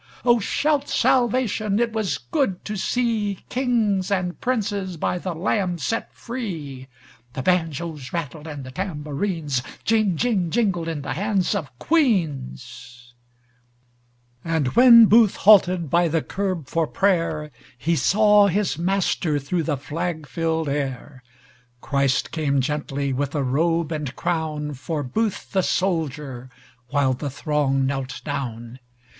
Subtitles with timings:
[0.25, 1.77] O, shout Salvation!
[1.79, 6.87] It was good to seeKings and Princes by the Lamb set free.
[7.33, 12.63] The banjos rattled and the tambourinesJing jing jingled in the hands of Queens.(Reverently
[14.43, 19.61] sung, no instruments)And when Booth halted by the curb for prayerHe saw his Master thro'
[19.61, 21.21] the flag filled air.
[21.79, 26.49] Christ came gently with a robe and crownFor Booth the soldier,
[26.89, 28.79] while the throng knelt down.